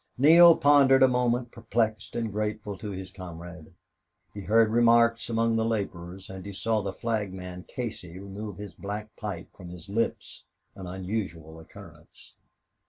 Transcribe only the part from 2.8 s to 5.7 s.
his comrade. He heard remarks among the